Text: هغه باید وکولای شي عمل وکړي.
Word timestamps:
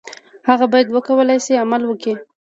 هغه 0.49 0.65
باید 0.71 0.87
وکولای 0.95 1.39
شي 1.45 1.53
عمل 1.63 1.81
وکړي. 1.85 2.13